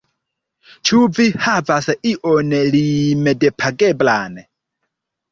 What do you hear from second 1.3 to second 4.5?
havas ion limdepageblan?